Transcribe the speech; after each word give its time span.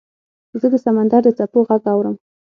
زه 0.59 0.67
د 0.73 0.75
سمندر 0.85 1.21
د 1.25 1.29
څپو 1.37 1.59
غږ 1.67 1.83
اورم. 1.93 2.15